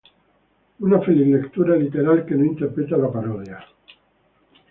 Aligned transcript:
Una 0.85 0.99
feliz 0.99 1.27
lectura 1.27 1.75
literal, 1.75 2.25
que 2.25 2.33
no 2.33 2.43
interpreta 2.45 2.97
la 3.05 3.11
parodia. 3.19 3.63